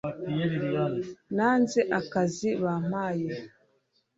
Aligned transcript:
nanze 1.35 1.79
akazi 1.99 2.49
bampaye 2.63 3.29